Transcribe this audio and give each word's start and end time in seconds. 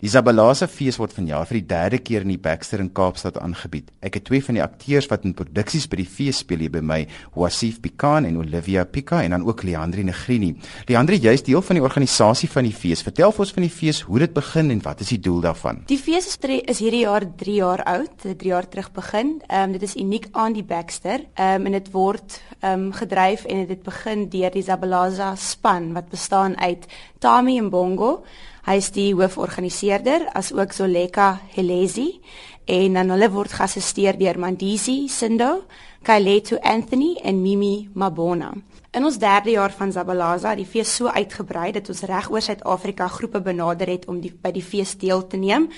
Die 0.00 0.08
Zabalaza 0.08 0.64
fees 0.64 0.96
word 0.96 1.12
vanjaar 1.12 1.44
vir 1.44 1.58
die 1.58 1.66
derde 1.68 1.98
keer 2.00 2.22
in 2.24 2.30
die 2.32 2.40
Baxter 2.40 2.80
in 2.80 2.86
Kaapstad 2.96 3.36
aangebied. 3.36 3.90
Ek 4.00 4.14
het 4.16 4.24
twee 4.30 4.40
van 4.40 4.56
die 4.56 4.62
akteurs 4.64 5.10
wat 5.10 5.26
in 5.28 5.34
produksies 5.36 5.84
by 5.92 5.98
die 6.00 6.06
fees 6.08 6.38
speel 6.40 6.62
hier 6.64 6.72
by 6.72 6.80
my, 6.80 6.96
Wasif 7.34 7.82
Pikan 7.84 8.24
en 8.24 8.38
Olivia 8.40 8.86
Pika 8.88 9.18
en 9.20 9.34
dan 9.36 9.44
ook 9.44 9.60
Leandri 9.68 10.06
Negrini. 10.08 10.54
Leandri, 10.88 11.18
jy's 11.20 11.44
deel 11.44 11.60
van 11.60 11.76
die 11.76 11.84
organisasie 11.84 12.48
van 12.48 12.64
die 12.64 12.72
fees. 12.72 13.04
Vertel 13.04 13.28
vir 13.36 13.44
ons 13.44 13.52
van 13.58 13.66
die 13.66 13.72
fees, 13.74 14.00
hoe 14.08 14.22
dit 14.24 14.32
begin 14.32 14.72
en 14.72 14.80
wat 14.86 15.04
is 15.04 15.12
die 15.12 15.20
doel 15.20 15.42
daarvan? 15.44 15.82
Die 15.92 16.00
fees 16.00 16.30
is, 16.32 16.38
is 16.48 16.80
hierdie 16.80 17.02
jaar 17.04 17.26
3 17.44 17.56
jaar 17.58 17.84
oud, 17.92 18.14
dit 18.24 18.40
3 18.40 18.54
jaar 18.54 18.68
terug 18.72 18.88
begin. 18.96 19.36
Ehm 19.50 19.68
um, 19.68 19.74
dit 19.76 19.84
is 19.84 19.98
uniek 20.00 20.30
aan 20.32 20.56
die 20.56 20.64
Baxter. 20.64 21.26
Ehm 21.34 21.60
um, 21.60 21.68
en 21.68 21.76
dit 21.76 21.92
word 21.92 22.38
ehm 22.62 22.86
um, 22.86 22.92
gedryf 22.96 23.44
en 23.44 23.66
dit 23.68 23.84
begin 23.84 24.30
deur 24.32 24.56
die 24.56 24.64
Zabalaza 24.64 25.34
span 25.36 25.92
wat 25.92 26.08
bestaan 26.08 26.56
uit 26.56 26.88
Tami 27.20 27.60
Mbongo 27.60 28.22
Hy 28.66 28.76
is 28.76 28.90
die 28.92 29.10
hooforganiseerder 29.16 30.28
as 30.36 30.52
ook 30.52 30.72
Zoleka 30.76 31.40
Helezi 31.54 32.20
en 32.68 32.98
dan 32.98 33.10
hulle 33.14 33.30
word 33.32 33.54
geassisteer 33.56 34.18
deur 34.20 34.38
Mandisi 34.38 35.08
Sindo, 35.08 35.64
Kailetu 36.04 36.58
Anthony 36.60 37.16
en 37.24 37.40
Mimi 37.42 37.88
Mabona. 37.94 38.52
In 38.90 39.04
ons 39.06 39.20
derde 39.22 39.52
jaar 39.54 39.70
van 39.70 39.92
Zabalaza 39.94 40.56
die 40.58 40.66
fees 40.66 40.90
so 40.96 41.06
uitgebrei 41.06 41.68
dat 41.76 41.86
ons 41.92 42.00
reg 42.10 42.26
oor 42.32 42.42
Suid-Afrika 42.42 43.06
groepe 43.06 43.38
benader 43.40 43.86
het 43.86 44.08
om 44.10 44.16
die, 44.18 44.32
by 44.34 44.50
die 44.50 44.64
fees 44.66 44.96
deel 44.98 45.22
te 45.30 45.38
neem. 45.38 45.68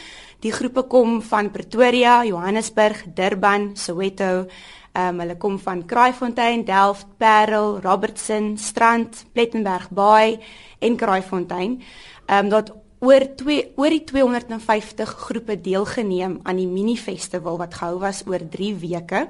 Die 0.41 0.53
groepe 0.53 0.87
kom 0.89 1.19
van 1.21 1.51
Pretoria, 1.53 2.23
Johannesburg, 2.25 3.03
Durban, 3.13 3.75
Soweto. 3.77 4.47
Um, 4.97 5.21
hulle 5.21 5.37
kom 5.37 5.59
van 5.61 5.85
Kraaifontein, 5.89 6.65
Delft, 6.65 7.07
Parel, 7.21 7.83
Robertson, 7.85 8.55
Strand, 8.57 9.27
Plettenberg 9.33 9.91
Bay 9.93 10.39
en 10.81 10.97
Kraaifontein 10.97 11.83
ehm 12.27 12.47
um, 12.47 12.51
dat 12.53 12.73
oor 13.03 13.25
twee 13.37 13.73
oor 13.77 13.91
die 13.91 14.05
250 14.07 15.17
groepe 15.27 15.59
deelgeneem 15.61 16.39
aan 16.47 16.61
die 16.61 16.69
mini 16.71 16.95
festival 16.97 17.59
wat 17.59 17.75
gehou 17.75 17.99
was 18.01 18.23
oor 18.29 18.45
3 18.49 18.75
weke. 18.79 19.27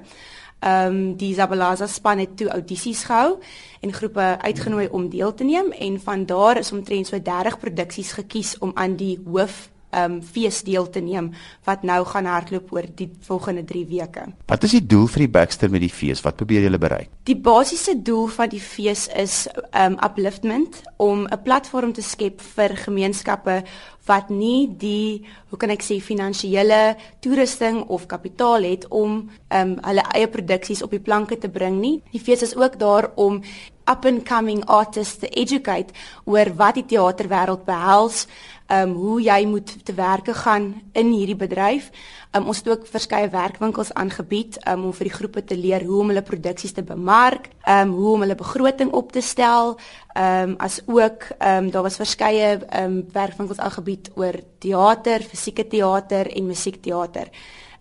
Ehm 0.63 0.87
um, 0.87 1.17
die 1.17 1.35
Zabalaza 1.35 1.87
span 1.87 2.19
het 2.19 2.37
toe 2.37 2.49
audisies 2.49 3.05
gehou 3.05 3.39
en 3.81 3.93
groepe 3.93 4.37
uitgenooi 4.41 4.89
om 4.89 5.09
deel 5.09 5.35
te 5.35 5.45
neem 5.45 5.73
en 5.73 6.01
van 6.01 6.27
daar 6.27 6.59
is 6.59 6.73
omtrent 6.73 7.07
so 7.07 7.23
30 7.23 7.59
produksies 7.59 8.13
gekies 8.13 8.59
om 8.59 8.71
aan 8.75 8.97
die 8.97 9.19
hoof 9.25 9.72
um 9.93 10.21
fees 10.23 10.63
deel 10.63 10.89
te 10.91 11.01
neem 11.01 11.31
wat 11.65 11.83
nou 11.83 12.05
gaan 12.09 12.27
hardloop 12.27 12.73
oor 12.73 12.87
die 12.97 13.11
volgende 13.27 13.65
3 13.65 13.87
weke. 13.87 14.27
Wat 14.47 14.65
is 14.65 14.77
die 14.79 14.87
doel 14.87 15.07
vir 15.07 15.27
die 15.27 15.33
Baxter 15.39 15.71
met 15.71 15.85
die 15.85 15.93
fees? 15.93 16.23
Wat 16.25 16.37
probeer 16.37 16.67
julle 16.67 16.79
bereik? 16.79 17.11
Die 17.29 17.37
basiese 17.37 17.95
doel 18.03 18.27
van 18.33 18.49
die 18.49 18.61
fees 18.61 19.09
is 19.15 19.47
um 19.79 19.99
upliftment 20.05 20.83
om 20.97 21.27
'n 21.27 21.43
platform 21.43 21.93
te 21.93 22.03
skep 22.03 22.41
vir 22.41 22.77
gemeenskappe 22.77 23.63
wat 24.07 24.31
nie 24.31 24.67
die 24.79 25.23
hoe 25.51 25.59
kan 25.59 25.71
ek 25.71 25.83
sê 25.83 26.01
finansiële 26.03 26.97
toerusting 27.23 27.85
of 27.89 28.07
kapitaal 28.11 28.63
het 28.63 28.89
om 28.89 29.31
um 29.51 29.77
hulle 29.87 30.05
eie 30.15 30.29
produksies 30.29 30.83
op 30.83 30.91
die 30.91 31.01
planke 31.01 31.39
te 31.39 31.49
bring 31.49 31.79
nie. 31.81 32.03
Die 32.13 32.21
fees 32.21 32.43
is 32.43 32.57
ook 32.57 32.79
daar 32.79 33.13
om 33.15 33.43
up 33.87 34.05
and 34.05 34.25
coming 34.25 34.65
artists 34.67 35.19
te 35.19 35.29
educate 35.29 35.95
oor 36.25 36.53
wat 36.57 36.79
die 36.79 36.87
teaterwêreld 36.95 37.65
behels, 37.67 38.27
um 38.73 38.93
hoe 38.97 39.21
jy 39.23 39.45
moet 39.47 39.85
te 39.85 39.95
werke 39.95 40.35
gaan 40.35 40.73
in 40.93 41.13
hierdie 41.13 41.37
bedryf. 41.37 41.91
Um 42.33 42.47
ons 42.49 42.63
het 42.63 42.69
ook 42.69 42.87
verskeie 42.89 43.29
werkwinkels 43.31 43.93
aangebied 43.93 44.59
um, 44.69 44.87
om 44.89 44.93
vir 44.97 45.11
die 45.11 45.15
groepe 45.15 45.45
te 45.45 45.57
leer 45.59 45.85
hoe 45.85 46.01
om 46.01 46.13
hulle 46.13 46.25
produksies 46.25 46.73
te 46.73 46.85
bemark, 46.87 47.51
um 47.69 47.93
hoe 47.97 48.15
om 48.15 48.25
hulle 48.25 48.39
begroting 48.39 48.93
op 48.97 49.13
te 49.13 49.21
stel, 49.21 49.77
um 50.17 50.55
as 50.59 50.81
ook 50.87 51.29
um 51.39 51.71
daar 51.71 51.85
was 51.89 52.01
verskeie 52.01 52.55
um 52.81 53.03
werkwinkels 53.13 53.61
aangebied 53.61 54.11
oor 54.17 54.41
teater, 54.59 55.23
fisieke 55.23 55.67
teater 55.69 56.31
en 56.33 56.47
musiekteater. 56.47 57.29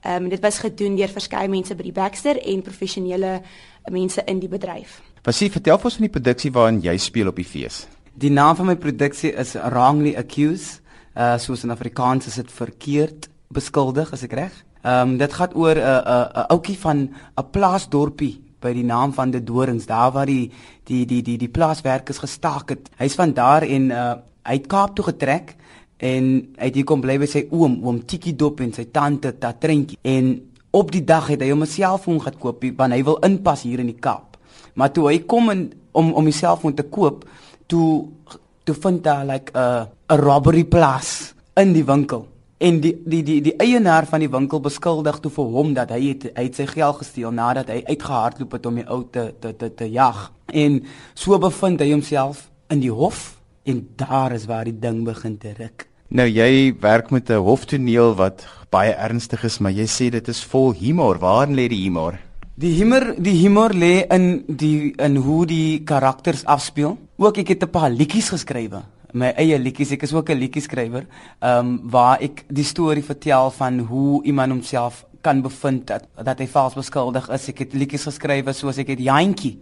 Um 0.03 0.30
dit 0.30 0.42
was 0.42 0.59
gedoen 0.59 0.97
deur 1.00 1.14
verskeie 1.14 1.50
mense 1.50 1.75
by 1.75 1.88
die 1.88 1.95
Baxter 1.95 2.42
en 2.42 2.62
professionele 2.62 3.39
mense 3.89 4.22
in 4.25 4.39
die 4.39 4.50
bedryf. 4.50 5.00
Wasie, 5.24 5.51
vertel 5.53 5.78
vir 5.78 5.85
ons 5.85 5.97
van 6.00 6.07
die 6.07 6.13
produksie 6.13 6.51
waarin 6.51 6.80
jy 6.81 6.97
speel 6.97 7.30
op 7.30 7.38
die 7.38 7.46
fees. 7.46 7.85
Die 8.18 8.31
naam 8.34 8.57
van 8.57 8.68
my 8.72 8.75
produksie 8.75 9.31
is 9.40 9.53
Wrongly 9.56 10.16
Accused. 10.19 10.81
Uh 11.16 11.38
soos 11.38 11.64
in 11.64 11.72
Afrikaans 11.72 12.28
is 12.28 12.36
dit 12.36 12.52
verkeerd 12.52 13.30
beskuldig, 13.52 14.12
as 14.12 14.24
ek 14.24 14.34
reg. 14.34 14.54
Ehm 14.82 15.10
um, 15.10 15.18
dit 15.18 15.34
gaan 15.34 15.54
oor 15.54 15.76
'n 15.76 15.78
uh, 15.78 15.84
'n 15.84 16.08
uh, 16.08 16.26
'n 16.26 16.40
uh, 16.40 16.46
ouetjie 16.56 16.78
van 16.78 16.98
'n 17.38 17.50
plaasdorpie 17.52 18.42
by 18.60 18.74
die 18.74 18.86
naam 18.86 19.14
van 19.14 19.32
De 19.32 19.44
Dorings, 19.44 19.86
daar 19.86 20.12
waar 20.12 20.26
die 20.26 20.52
die 20.84 21.06
die 21.06 21.22
die 21.22 21.38
die 21.38 21.50
plaaswerkers 21.50 22.18
gestaak 22.18 22.70
het. 22.70 22.90
Hy's 22.98 23.16
van 23.16 23.34
daar 23.34 23.64
en 23.64 23.92
uh 23.92 24.14
hy 24.44 24.54
het 24.58 24.68
Kaap 24.68 24.96
toe 24.96 25.06
getrek 25.06 25.56
en 25.98 26.24
hy 26.58 26.66
het 26.66 26.76
hier 26.76 26.86
kom 26.86 27.02
bly 27.02 27.20
by 27.20 27.28
sy 27.30 27.44
oom, 27.52 27.84
oom 27.84 28.06
Tiki 28.06 28.36
Dop 28.36 28.60
en 28.60 28.74
sy 28.74 28.88
tante 28.92 29.38
Tatrentjie. 29.38 30.00
En 30.02 30.52
op 30.72 30.92
die 30.92 31.04
dag 31.04 31.28
het 31.28 31.42
hy 31.42 31.50
hom 31.52 31.62
'n 31.62 31.68
selfoon 31.68 32.22
gekoop 32.22 32.64
want 32.78 32.94
hy 32.94 33.04
wil 33.04 33.20
inpas 33.22 33.62
hier 33.62 33.80
in 33.80 33.92
die 33.92 34.00
Kaap. 34.00 34.38
Maar 34.74 34.92
toe 34.92 35.08
hy 35.08 35.20
kom 35.20 35.50
in, 35.50 35.74
om 35.92 36.14
om 36.14 36.26
die 36.26 36.34
selfoon 36.34 36.74
te 36.74 36.84
koop, 36.84 37.26
toe 37.68 38.08
toe 38.72 38.82
vind 38.82 39.04
daar 39.04 39.26
like 39.26 39.52
'n 39.54 39.59
uh, 39.59 40.16
'n 40.16 40.20
robbery 40.20 40.64
plaas 40.64 41.34
in 41.56 41.74
die 41.74 41.86
winkel. 41.86 42.28
En 42.58 42.80
die 42.80 43.02
die 43.06 43.24
die 43.24 43.42
die 43.42 43.56
eienaar 43.58 44.06
van 44.06 44.20
die 44.20 44.30
winkel 44.30 44.59
beskuldig 44.59 45.20
toe 45.20 45.32
vir 45.32 45.46
hom 45.46 45.74
dat 45.74 45.90
hy 45.90 46.08
het 46.08 46.24
hy 46.36 46.44
het 46.44 46.56
sy 46.56 46.66
geld 46.66 46.96
gesteel 46.96 47.31
nadat 47.31 47.68
hy 47.68 47.84
uitgehardloop 47.86 48.52
het 48.52 48.66
om 48.66 48.76
die 48.76 48.88
ou 48.88 49.04
te 49.12 49.34
te 49.40 49.56
te, 49.56 49.74
te 49.76 49.92
jag. 49.92 50.31
En 50.46 50.84
so 51.14 51.38
bevind 51.38 51.80
hy 51.80 51.92
homself 51.92 52.50
in 52.70 52.80
die 52.80 52.92
hof 52.92 53.42
en 53.64 53.88
daar 53.96 54.31
is 54.31 54.46
waar 54.46 54.66
die 54.66 54.80
ding 54.80 55.04
begin 55.04 55.38
te 55.38 55.54
ruk. 55.58 55.88
Nou 56.08 56.28
jy 56.28 56.76
werk 56.80 57.12
met 57.12 57.30
'n 57.30 57.44
hoftoneel 57.44 58.16
wat 58.16 58.46
baie 58.70 58.94
ernstig 58.94 59.44
is 59.44 59.60
maar 59.60 59.72
jy 59.72 59.88
sê 59.88 60.10
dit 60.10 60.28
is 60.28 60.44
vol 60.44 60.74
humor. 60.74 61.20
Waar 61.20 61.48
lê 61.48 61.68
die 61.68 61.84
humor? 61.84 62.20
Die 62.56 62.76
humor, 62.76 63.16
die 63.18 63.38
humor 63.42 63.72
lê 63.74 64.06
in 64.12 64.44
die 64.48 64.94
in 65.00 65.16
hoe 65.16 65.46
die 65.46 65.84
karakters 65.84 66.46
afspeel. 66.46 66.98
Ook 67.22 67.38
ek 67.38 67.48
het 67.54 67.64
'n 67.64 67.70
paar 67.70 67.92
liedjies 67.92 68.30
geskrywe, 68.30 68.82
my 69.14 69.28
eie 69.38 69.59
liedjies. 69.59 69.92
Ek 69.92 70.04
is 70.04 70.14
ook 70.14 70.30
'n 70.30 70.38
liedjieskrywer, 70.38 71.06
ehm 71.40 71.59
um, 71.59 71.90
waar 71.90 72.20
ek 72.20 72.46
die 72.48 72.64
storie 72.64 73.04
vertel 73.04 73.52
van 73.52 73.80
hoe 73.80 74.24
iemand 74.24 74.52
homself 74.52 75.06
kan 75.22 75.42
bevind 75.42 75.88
dat 75.88 76.08
dat 76.24 76.40
hy 76.40 76.48
vals 76.48 76.74
beskuldig 76.74 77.30
is. 77.30 77.50
Ek 77.50 77.60
het 77.60 77.74
liedjies 77.74 78.04
geskrywe 78.04 78.54
soos 78.54 78.78
ek 78.78 78.88
het 78.88 79.00
Jantjie. 79.00 79.60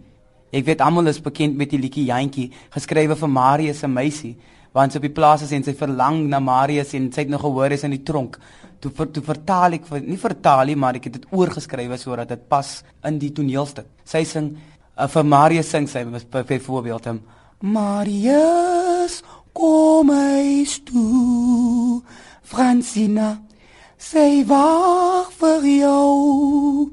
Ek 0.52 0.64
weet 0.64 0.80
almal 0.80 1.06
is 1.06 1.20
bekend 1.20 1.56
met 1.56 1.70
die 1.70 1.78
liedjie 1.78 2.04
Jantjie, 2.04 2.50
geskrywe 2.70 3.16
vir 3.16 3.28
Marius 3.28 3.78
se 3.78 3.86
meisie, 3.86 4.36
want 4.72 4.92
sy 4.92 4.96
op 4.96 5.02
die 5.02 5.12
plaas 5.12 5.42
is 5.42 5.52
en 5.52 5.62
sy 5.62 5.74
verlang 5.74 6.28
na 6.28 6.40
Marius 6.40 6.94
en 6.94 7.12
sy 7.12 7.20
het 7.20 7.28
nog 7.28 7.40
gehoor 7.40 7.72
is 7.72 7.84
in 7.84 7.90
die 7.90 8.02
tronk 8.02 8.38
toe 8.80 8.90
vir 8.90 9.06
toe 9.06 9.22
vertaal 9.22 9.72
ek 9.72 9.90
nie 10.06 10.16
vertaal 10.16 10.64
nie 10.66 10.76
maar 10.76 10.94
ek 10.94 11.04
het 11.04 11.12
dit 11.12 11.26
oorgeskrywe 11.30 11.98
sodat 11.98 12.28
dit 12.28 12.48
pas 12.48 12.84
in 13.04 13.18
die 13.18 13.30
toneelstuk. 13.30 13.86
Sy 14.04 14.24
sing 14.24 14.56
uh, 14.96 15.06
vir 15.06 15.24
Marius 15.24 15.70
sing 15.70 15.88
sy 15.88 16.04
byvoorbeeld 16.30 17.04
hom 17.04 17.20
Marius 17.60 19.22
kom 19.52 20.10
eens 20.10 20.80
toe 20.84 22.00
Francina 22.42 23.42
sê 24.00 24.40
wag 24.48 25.28
vir 25.40 25.66
jou 25.68 26.88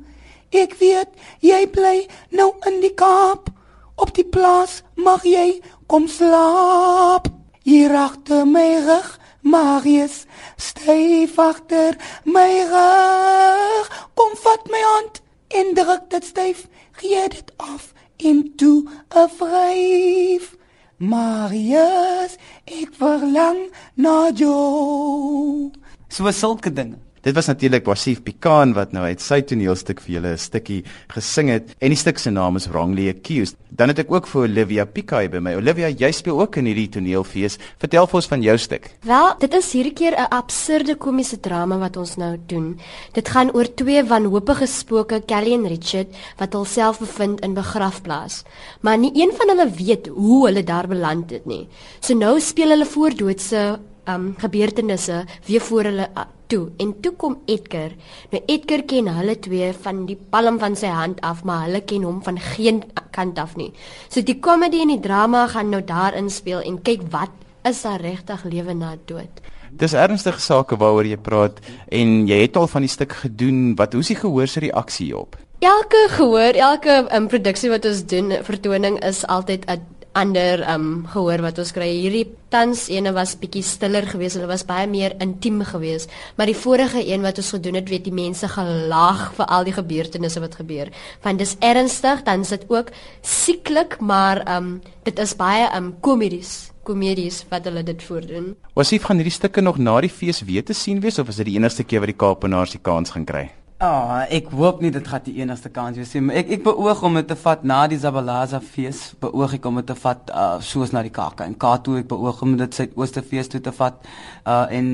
ek 0.52 0.76
weet 0.82 1.14
jy 1.40 1.62
bly 1.72 1.96
nou 2.36 2.50
in 2.68 2.82
die 2.84 2.92
Kaap 3.00 3.48
op 3.96 4.12
die 4.20 4.28
plaas 4.28 4.82
mag 4.96 5.24
jy 5.24 5.62
kom 5.88 6.12
slaap 6.12 7.32
hier 7.64 7.96
agter 7.96 8.44
my 8.44 8.68
rug 8.90 9.16
Marius, 9.48 10.26
styf 10.58 11.38
agter 11.40 11.96
my 12.26 12.68
rug. 12.68 13.88
Kom 14.14 14.34
vat 14.44 14.68
my 14.68 14.82
hand 14.92 15.22
en 15.48 15.72
druk 15.78 16.10
dit 16.12 16.26
styf. 16.26 16.66
Gee 17.00 17.30
dit 17.32 17.52
af 17.56 17.94
en 18.18 18.54
toe 18.56 18.84
'n 19.16 19.30
vryf. 19.38 20.56
Marius, 20.98 22.38
ek 22.66 22.90
verlang 22.98 23.70
na 23.96 24.32
jou. 24.32 25.72
So 26.10 26.32
sulke 26.32 26.74
dinge. 26.74 27.07
Dit 27.28 27.36
was 27.36 27.50
natuurlik 27.52 27.84
Wasif 27.84 28.22
Pikan 28.24 28.72
wat 28.72 28.94
nou 28.96 29.02
uit 29.04 29.20
sy 29.20 29.42
toneelstuk 29.44 30.00
vir 30.00 30.14
julle 30.14 30.30
'n 30.32 30.40
stukkie 30.40 30.84
gesing 31.12 31.50
het 31.52 31.74
en 31.84 31.92
die 31.92 32.00
stuk 32.00 32.18
se 32.18 32.32
naam 32.32 32.56
is 32.56 32.68
Wrongly 32.72 33.10
Accused. 33.10 33.58
Dan 33.70 33.90
het 33.90 34.00
ek 34.00 34.12
ook 34.12 34.28
vir 34.28 34.42
Olivia 34.44 34.86
Pikai 34.86 35.28
by 35.28 35.40
my. 35.40 35.56
Olivia, 35.56 35.90
jy 35.90 36.12
speel 36.12 36.40
ook 36.40 36.56
in 36.56 36.66
hierdie 36.66 36.88
toneelfees. 36.90 37.58
Vertel 37.80 38.08
vir 38.08 38.16
ons 38.16 38.28
van 38.28 38.42
jou 38.42 38.58
stuk. 38.58 38.92
Wel, 39.02 39.36
dit 39.40 39.54
is 39.54 39.72
hierdie 39.74 39.94
keer 39.94 40.16
'n 40.16 40.30
absurde 40.32 40.96
komiese 40.96 41.40
drama 41.40 41.78
wat 41.78 41.98
ons 41.98 42.16
nou 42.16 42.38
doen. 42.48 42.80
Dit 43.14 43.28
gaan 43.28 43.52
oor 43.52 43.68
twee 43.76 44.04
wanhoopige 44.04 44.68
spooke, 44.68 45.22
Kelly 45.26 45.54
en 45.54 45.68
Richard, 45.68 46.08
wat 46.38 46.54
hulself 46.54 47.00
bevind 47.00 47.42
in 47.42 47.54
begrafplaas. 47.54 48.44
Maar 48.82 48.98
nie 48.98 49.12
een 49.14 49.32
van 49.36 49.50
hulle 49.50 49.70
weet 49.70 50.08
hoe 50.08 50.46
hulle 50.48 50.64
daar 50.64 50.88
beland 50.88 51.32
het 51.32 51.46
nie. 51.46 51.68
So 52.00 52.14
nou 52.14 52.40
speel 52.40 52.70
hulle 52.70 52.86
voordoodse 52.86 53.80
um 54.08 54.36
gebeurtenisse 54.38 55.26
weer 55.46 55.62
voor 55.62 55.84
hulle 55.84 56.10
toe 56.48 56.70
en 56.78 56.94
toe 57.02 57.14
kom 57.20 57.38
Edgar. 57.46 57.92
Nou 58.32 58.42
Edgar 58.46 58.84
ken 58.88 59.10
hulle 59.18 59.36
twee 59.40 59.72
van 59.86 60.06
die 60.10 60.18
palm 60.32 60.60
van 60.60 60.76
sy 60.76 60.92
hand 60.92 61.22
af, 61.22 61.44
maar 61.44 61.66
hulle 61.68 61.82
ken 61.88 62.06
hom 62.08 62.22
van 62.24 62.40
geen 62.54 62.84
kant 63.16 63.40
af 63.40 63.56
nie. 63.60 63.72
So 64.10 64.22
die 64.22 64.40
komedie 64.40 64.82
en 64.86 64.96
die 64.96 65.04
drama 65.04 65.48
gaan 65.52 65.72
nou 65.74 65.84
daarin 65.86 66.30
speel 66.30 66.64
en 66.64 66.82
kyk 66.82 67.08
wat 67.12 67.34
is 67.68 67.82
daar 67.84 68.02
regtig 68.02 68.44
lewe 68.48 68.74
na 68.74 68.96
dood. 69.06 69.44
Dis 69.78 69.94
ernstige 69.94 70.40
sake 70.42 70.78
waaroor 70.80 71.06
jy 71.06 71.18
praat 71.20 71.60
en 71.92 72.24
jy 72.30 72.40
het 72.46 72.56
al 72.58 72.70
van 72.72 72.86
die 72.86 72.92
stuk 72.92 73.14
gedoen. 73.24 73.76
Wat 73.78 73.94
hoe 73.94 74.02
is 74.02 74.14
die 74.14 74.22
gehoor 74.22 74.48
se 74.48 74.64
reaksie 74.64 75.12
op? 75.18 75.36
Elke 75.60 76.04
gehoor, 76.14 76.54
elke 76.54 77.08
um, 77.18 77.28
produksie 77.28 77.70
wat 77.74 77.86
ons 77.90 78.04
doen, 78.06 78.32
vertoning 78.46 79.00
is 79.04 79.26
altyd 79.26 79.66
'n 79.66 79.97
ander 80.18 80.64
um 80.74 81.06
gehoor 81.14 81.44
wat 81.46 81.60
ons 81.62 81.74
kry. 81.76 81.88
Hierdie 81.94 82.26
tans 82.54 82.88
ene 82.94 83.14
was 83.16 83.36
bietjie 83.40 83.64
stiller 83.66 84.08
geweest. 84.10 84.40
Hulle 84.40 84.50
was 84.50 84.66
baie 84.68 84.88
meer 84.90 85.16
intiem 85.24 85.62
geweest. 85.68 86.14
Maar 86.38 86.52
die 86.52 86.58
vorige 86.58 87.04
een 87.06 87.26
wat 87.26 87.38
ons 87.42 87.52
gedoen 87.56 87.78
het, 87.80 87.92
weet 87.92 88.08
die 88.08 88.16
mense 88.16 88.50
gelag 88.52 89.28
vir 89.38 89.52
al 89.58 89.68
die 89.68 89.76
gebeurtenisse 89.76 90.42
wat 90.44 90.58
gebeur. 90.62 90.90
Want 91.26 91.44
dis 91.44 91.58
ernstig, 91.60 92.24
dan 92.26 92.48
is 92.48 92.56
dit 92.56 92.66
ook 92.72 92.90
sieklik, 93.22 94.00
maar 94.02 94.44
um 94.58 94.80
dit 95.08 95.20
is 95.20 95.38
baie 95.38 95.70
um 95.78 95.94
komedies 96.02 96.72
komedies 96.88 97.42
wat 97.52 97.68
hulle 97.68 97.84
dit 97.84 98.04
voordoen. 98.08 98.54
Was 98.78 98.94
jy 98.94 99.02
van 99.04 99.20
hierdie 99.20 99.36
stukke 99.36 99.64
nog 99.64 99.80
na 99.82 100.00
die 100.06 100.14
fees 100.14 100.40
weer 100.48 100.64
te 100.64 100.76
sien 100.78 101.04
wees 101.04 101.20
of 101.20 101.28
is 101.34 101.42
dit 101.42 101.52
die 101.52 101.58
enigste 101.60 101.84
keer 101.84 102.06
wat 102.06 102.14
die 102.14 102.22
Kaapenaars 102.24 102.78
die 102.78 102.84
kans 102.84 103.12
gaan 103.16 103.28
kry? 103.28 103.50
Ah, 103.78 103.86
oh, 103.94 104.14
ek 104.34 104.48
hoop 104.58 104.80
nie 104.82 104.90
dit 104.90 105.06
gaan 105.06 105.22
die 105.22 105.36
enigste 105.38 105.70
kans 105.70 106.00
wees 106.00 106.10
nie. 106.16 106.32
Ek 106.40 106.48
ek 106.56 106.64
beoog 106.66 107.04
om 107.06 107.20
dit 107.20 107.28
te 107.30 107.36
vat 107.38 107.62
na 107.62 107.84
die 107.86 108.00
Zabalaza 108.02 108.58
fees. 108.58 109.02
Beoog 109.22 109.54
ek 109.54 109.68
om 109.70 109.78
dit 109.78 109.86
te 109.86 109.96
vat 110.02 110.32
uh, 110.34 110.56
soos 110.66 110.96
na 110.96 111.04
die 111.06 111.14
KAK 111.14 111.44
en 111.46 111.54
Kato 111.62 111.94
ek 112.00 112.08
beoog 112.10 112.42
om 112.42 112.56
dit 112.58 112.74
Suidooste 112.74 113.22
fees 113.22 113.54
toe 113.54 113.62
te 113.62 113.76
vat. 113.78 114.02
Uh 114.50 114.64
en 114.74 114.90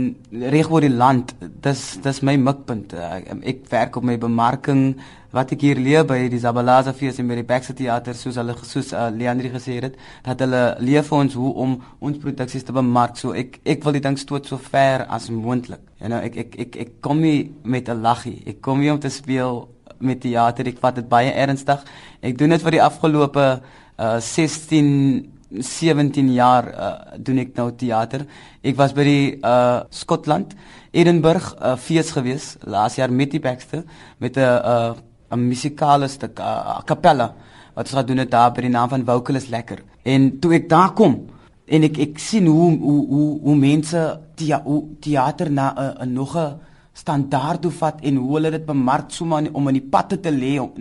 reg 0.51 0.67
oor 0.67 0.83
die 0.83 0.91
land. 0.91 1.31
Dis 1.63 1.81
dis 2.03 2.17
my 2.27 2.33
mikpunt. 2.35 2.91
Uh, 2.91 3.21
ek 3.47 3.61
werk 3.71 3.95
op 3.95 4.03
my 4.03 4.17
bemarking 4.19 4.97
wat 5.33 5.53
ek 5.55 5.63
hier 5.63 5.79
leer 5.79 6.03
by 6.05 6.17
die 6.29 6.41
Zabalaza 6.41 6.91
fees 6.93 7.21
en 7.21 7.29
by 7.31 7.37
die 7.39 7.45
Baxter 7.47 7.77
teater 7.77 8.17
soos 8.19 8.35
hulle 8.37 8.55
soos 8.67 8.91
uh, 8.91 9.07
Leandri 9.15 9.49
gesê 9.53 9.77
het 9.79 9.95
dat 10.25 10.43
hulle 10.43 10.63
leer 10.83 11.05
vir 11.07 11.17
ons 11.21 11.37
hoe 11.39 11.53
om 11.63 11.77
ons 12.03 12.19
produksies 12.19 12.67
te 12.67 12.75
bemark. 12.75 13.15
So 13.17 13.31
ek 13.31 13.61
ek 13.63 13.85
wil 13.85 13.95
die 13.95 14.03
ding 14.03 14.19
stoot 14.19 14.49
so 14.49 14.59
ver 14.59 15.05
as 15.07 15.29
moontlik. 15.31 15.81
You 16.01 16.11
know, 16.11 16.19
ek 16.19 16.35
ek 16.43 16.59
ek 16.65 16.77
ek 16.85 16.91
kom 17.05 17.23
nie 17.23 17.53
met 17.63 17.87
'n 17.87 18.03
laggie. 18.03 18.43
Ek 18.45 18.59
kom 18.61 18.83
hier 18.83 18.93
om 18.93 18.99
te 18.99 19.09
speel 19.09 19.69
met 19.99 20.19
teater. 20.19 20.67
Ek 20.67 20.83
vat 20.83 20.95
dit 20.95 21.07
baie 21.07 21.31
ernstig. 21.31 21.79
Ek 22.21 22.37
doen 22.37 22.49
dit 22.49 22.61
vir 22.61 22.71
die 22.71 22.83
afgelope 22.83 23.61
uh 23.97 24.19
16 24.19 25.32
17 25.59 26.33
jaar 26.33 26.67
uh, 26.67 27.17
doen 27.17 27.37
ek 27.43 27.55
nou 27.55 27.71
teater. 27.77 28.25
Ek 28.63 28.77
was 28.77 28.93
by 28.93 29.03
die 29.03 29.25
uh 29.43 29.83
Skotland, 29.93 30.55
Edinburgh 30.91 31.53
uh, 31.59 31.75
fees 31.77 32.11
gewees 32.15 32.53
laas 32.65 32.97
jaar 32.97 33.11
met 33.11 33.31
die 33.31 33.41
Baxter 33.41 33.83
met 34.19 34.37
'n 34.37 34.41
uh 34.41 34.93
'n 35.33 35.47
musikale 35.47 36.07
stuk, 36.07 36.39
uh, 36.39 36.81
kapella 36.85 37.33
wat 37.73 37.85
ons 37.89 37.99
gedoen 37.99 38.17
het 38.17 38.31
daar 38.31 38.51
by 38.51 38.61
die 38.61 38.69
naam 38.69 38.89
van 38.89 39.05
Vocalist 39.05 39.49
Lekker. 39.49 39.81
En 40.03 40.39
toe 40.39 40.53
ek 40.53 40.69
daar 40.69 40.93
kom 40.93 41.25
en 41.65 41.83
ek 41.83 41.97
ek 41.97 42.19
sien 42.19 42.45
hoe 42.45 42.77
hoe 42.77 43.07
hoe, 43.07 43.39
hoe 43.41 43.55
mense 43.55 44.19
die 44.35 44.53
teater 44.99 45.51
na 45.51 45.73
'n 45.73 45.79
uh, 45.79 46.01
uh, 46.01 46.05
nog 46.05 46.35
'n 46.37 46.59
standaard 46.93 47.61
toe 47.61 47.71
vat 47.71 48.01
en 48.01 48.15
hoe 48.15 48.35
hulle 48.35 48.51
dit 48.51 48.65
bemark 48.65 49.11
so 49.11 49.25
maar 49.25 49.43
om 49.51 49.67
in 49.67 49.73
die 49.73 49.89
patte 49.89 50.19
te 50.19 50.31
lê 50.31 50.59
om 50.59 50.71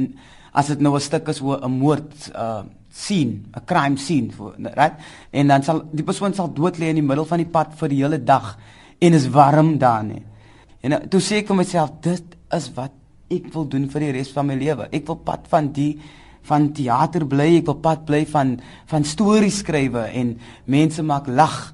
as 0.52 0.66
dit 0.66 0.80
nou 0.80 0.94
'n 0.94 1.00
stuk 1.00 1.28
is 1.28 1.38
hoe 1.38 1.56
'n 1.56 1.70
moord 1.70 2.30
uh 2.34 2.62
scene, 2.92 3.42
'n 3.56 3.64
crime 3.64 3.96
scene 3.96 4.30
right? 4.76 4.94
En 5.30 5.48
dan 5.48 5.62
sal 5.62 5.82
die 5.90 6.04
persoon 6.04 6.34
sal 6.34 6.52
dood 6.52 6.78
lê 6.78 6.92
in 6.92 7.00
die 7.00 7.02
middel 7.02 7.24
van 7.24 7.38
die 7.38 7.48
pad 7.48 7.74
vir 7.74 7.88
die 7.88 8.02
hele 8.02 8.18
dag 8.18 8.58
en 9.00 9.12
is 9.12 9.28
warm 9.28 9.78
daar 9.78 10.04
nie. 10.04 10.22
En 10.82 10.92
uh, 10.92 10.98
toe 11.08 11.20
sê 11.20 11.40
ek 11.40 11.48
vir 11.48 11.56
myself 11.56 11.90
dit 12.04 12.36
is 12.52 12.70
wat 12.76 12.92
ek 13.32 13.48
wil 13.54 13.64
doen 13.68 13.88
vir 13.88 14.00
die 14.00 14.12
res 14.18 14.32
van 14.32 14.46
my 14.46 14.54
lewe. 14.54 14.88
Ek 14.92 15.06
wil 15.06 15.16
pad 15.16 15.48
van 15.48 15.72
die 15.72 15.98
van 16.42 16.72
teater 16.74 17.24
bly, 17.26 17.58
ek 17.60 17.68
wil 17.70 17.78
pad 17.80 18.04
bly 18.04 18.24
van 18.26 18.56
van 18.90 19.04
stories 19.04 19.62
skrywe 19.62 20.08
en 20.12 20.36
mense 20.66 21.02
maak 21.02 21.30
lag. 21.30 21.72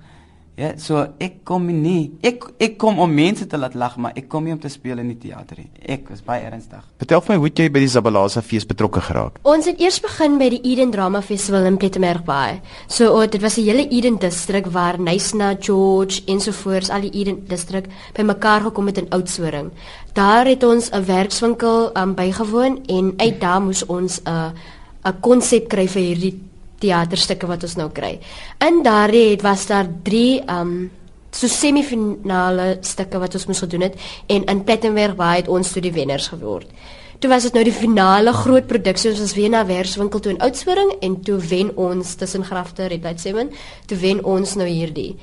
Ja, 0.58 0.72
so 0.82 1.04
ek 1.22 1.44
kom 1.46 1.68
nie. 1.70 2.08
Ek 2.26 2.42
ek 2.58 2.72
kom 2.82 2.96
om 2.98 3.12
mense 3.14 3.44
te 3.46 3.58
laat 3.60 3.76
lag, 3.78 3.92
maar 4.02 4.16
ek 4.18 4.26
kom 4.26 4.42
nie 4.42 4.50
om 4.56 4.58
te 4.58 4.70
speel 4.72 4.98
in 4.98 5.12
die 5.12 5.18
teater 5.28 5.60
nie. 5.60 5.68
Ek 5.86 6.08
was 6.10 6.24
baie 6.26 6.42
ernstig. 6.48 6.80
Vertel 6.98 7.22
vir 7.22 7.34
my 7.34 7.36
hoe 7.44 7.50
jy 7.60 7.68
by 7.70 7.82
die 7.84 7.90
Zabalaza 7.92 8.42
fees 8.42 8.66
betrokke 8.66 8.98
geraak. 9.06 9.38
Ons 9.46 9.68
het 9.70 9.78
eers 9.78 10.00
begin 10.02 10.34
by 10.40 10.48
die 10.56 10.58
Eden 10.66 10.90
Drama 10.90 11.20
Festival 11.22 11.68
in 11.70 11.78
Pietermaritzburg 11.78 12.26
Bay. 12.26 12.58
So 12.90 13.12
oh, 13.14 13.28
dit 13.30 13.40
was 13.40 13.58
'n 13.58 13.68
hele 13.68 13.86
Eden 13.86 14.18
distrik 14.18 14.66
waar 14.66 14.98
Nysna, 14.98 15.54
George 15.60 16.22
ensovoorts 16.26 16.90
al 16.90 17.06
die 17.06 17.14
Eden 17.14 17.46
distrik 17.46 17.86
bymekaar 18.14 18.60
gekom 18.60 18.86
het 18.86 18.98
in 18.98 19.10
Oudtshoorn. 19.10 19.70
Daar 20.12 20.46
het 20.46 20.64
ons 20.64 20.90
'n 20.90 21.04
werkswinkel 21.04 21.96
um, 21.96 22.14
bygewoon 22.14 22.82
en 22.86 23.14
uit 23.16 23.40
daar 23.40 23.62
moes 23.62 23.86
ons 23.86 24.20
'n 24.24 24.28
uh, 24.28 24.50
'n 25.04 25.20
konsep 25.20 25.68
kry 25.68 25.86
vir 25.86 26.02
hierdie 26.02 26.47
teaterstukke 26.78 27.46
wat 27.46 27.62
ons 27.62 27.76
nou 27.76 27.88
kry. 27.94 28.18
In 28.64 28.82
daardie 28.82 29.30
het 29.30 29.42
was 29.42 29.66
daar 29.66 29.88
3 30.04 30.44
um 30.48 30.90
so 31.30 31.46
semifinale 31.46 32.78
stukke 32.80 33.20
wat 33.20 33.34
ons 33.36 33.46
moes 33.46 33.60
gedoen 33.60 33.84
het 33.88 33.98
en 34.32 34.46
in 34.48 34.62
Plettenberg 34.64 35.18
waar 35.18 35.36
het 35.36 35.48
ons 35.48 35.72
toe 35.72 35.82
die 35.84 35.92
wenners 35.92 36.30
geword. 36.32 36.70
Toe 37.18 37.30
was 37.30 37.48
dit 37.48 37.56
nou 37.56 37.64
die 37.66 37.74
finale 37.74 38.32
groot 38.32 38.66
produksie 38.70 39.10
ons 39.10 39.20
was 39.20 39.34
weer 39.34 39.50
na 39.50 39.64
Werswinkel 39.66 40.22
toe 40.22 40.32
in 40.36 40.40
Oudtshoorn 40.46 40.94
en 41.02 41.18
toe 41.26 41.36
wen 41.50 41.72
ons 41.76 42.14
tussen 42.14 42.46
Grafte 42.46 42.86
Red 42.88 43.04
Light 43.04 43.20
7 43.20 43.50
toe 43.90 43.98
wen 43.98 44.24
ons 44.24 44.54
nou 44.56 44.68
hierdie. 44.68 45.16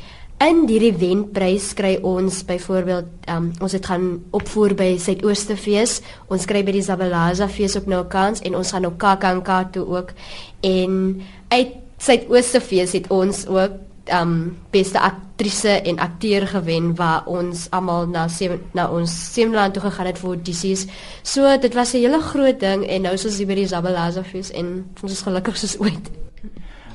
In 0.44 0.66
hierdie 0.68 0.92
wenprys 1.00 1.70
kry 1.80 1.94
ons 2.04 2.42
byvoorbeeld 2.44 3.30
um, 3.32 3.46
ons 3.64 3.72
het 3.72 3.86
gaan 3.88 4.10
opvoer 4.36 4.74
by 4.76 4.90
Suidooste 5.00 5.56
Fees. 5.56 6.02
Ons 6.28 6.44
kry 6.50 6.60
by 6.68 6.74
die 6.76 6.84
Zabalaza 6.84 7.48
Fees 7.48 7.78
ook 7.80 7.88
nou 7.88 8.04
'n 8.04 8.12
kans 8.12 8.44
en 8.44 8.60
ons 8.60 8.72
gaan 8.72 8.84
nou 8.84 8.92
KAKNK 8.92 9.72
toe 9.72 9.86
ook. 9.88 10.12
En 10.60 11.22
uit 11.56 11.76
Suidooste 11.98 12.60
Fees 12.62 12.94
het 12.98 13.08
ons 13.14 13.46
ook 13.48 13.82
um 14.14 14.34
beste 14.70 15.00
aktrise 15.00 15.70
en 15.70 16.00
akteur 16.00 16.46
gewen 16.48 16.92
waar 16.96 17.26
ons 17.26 17.66
almal 17.74 18.06
na 18.12 18.28
sewe, 18.30 18.60
na 18.78 18.86
ons 18.92 19.14
Seemland 19.34 19.74
toe 19.74 19.82
gegaan 19.88 20.10
het 20.12 20.20
vir 20.22 20.36
audisies. 20.36 20.86
So 21.24 21.58
dit 21.58 21.74
was 21.74 21.94
'n 21.94 22.04
hele 22.04 22.22
groot 22.22 22.60
ding 22.60 22.86
en 22.86 23.02
nou 23.02 23.14
is 23.14 23.26
ons 23.26 23.38
hier 23.38 23.48
by 23.48 23.56
die 23.56 23.68
Zabalaza 23.68 24.24
Fees 24.24 24.52
en 24.52 24.86
ons 25.02 25.12
is 25.12 25.22
gelukkig 25.22 25.58
soos 25.58 25.80
ooit. 25.80 26.12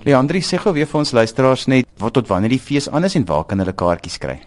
Leandri 0.04 0.40
sê 0.40 0.58
gou 0.58 0.72
weer 0.72 0.86
vir 0.86 0.98
ons 0.98 1.12
luisteraars 1.12 1.66
net 1.66 1.86
wat 1.98 2.12
tot 2.12 2.28
wanneer 2.28 2.50
die 2.50 2.58
fees 2.58 2.88
aan 2.88 3.04
is 3.04 3.14
en 3.14 3.24
waar 3.24 3.44
kan 3.44 3.58
hulle 3.58 3.72
kaartjies 3.72 4.18
kry? 4.18 4.40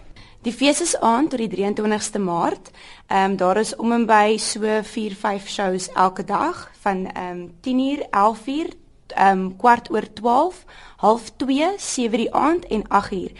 Die 0.43 0.53
fees 0.53 0.81
is 0.81 0.99
aan 0.99 1.27
tot 1.27 1.39
die 1.39 1.49
23ste 1.49 2.19
Maart. 2.19 2.71
Ehm 3.07 3.31
um, 3.31 3.37
daar 3.37 3.57
is 3.57 3.75
om 3.75 3.91
en 3.91 4.05
by 4.05 4.37
so 4.37 4.59
4, 4.83 5.15
5 5.15 5.47
shows 5.47 5.89
elke 5.95 6.23
dag 6.23 6.69
van 6.81 7.05
ehm 7.05 7.31
um, 7.31 7.51
10uur, 7.61 8.07
11uur, 8.09 8.82
um, 9.17 9.55
kwart 9.57 9.91
oor 9.91 10.07
12, 10.13 10.63
half 11.03 11.31
2, 11.37 11.75
7 11.77 12.17
die 12.17 12.33
aand 12.33 12.65
en 12.65 12.87
8uur. 12.87 13.31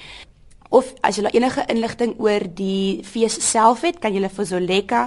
Of 0.73 0.87
as 1.05 1.19
jy 1.19 1.29
enige 1.29 1.61
inligting 1.69 2.15
oor 2.17 2.47
die 2.57 3.03
fees 3.05 3.35
self 3.45 3.83
het, 3.85 3.99
kan 4.01 4.15
jy 4.15 4.25
vir 4.25 4.45
Zoleka 4.49 5.03